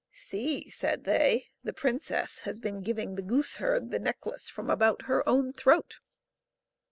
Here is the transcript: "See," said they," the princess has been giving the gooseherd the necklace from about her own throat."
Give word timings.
"See," 0.29 0.67
said 0.71 1.03
they," 1.03 1.49
the 1.63 1.73
princess 1.73 2.39
has 2.39 2.59
been 2.59 2.81
giving 2.81 3.13
the 3.13 3.21
gooseherd 3.21 3.91
the 3.91 3.99
necklace 3.99 4.49
from 4.49 4.67
about 4.67 5.03
her 5.03 5.21
own 5.29 5.53
throat." 5.53 5.99